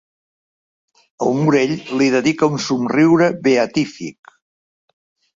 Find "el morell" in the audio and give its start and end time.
1.25-1.73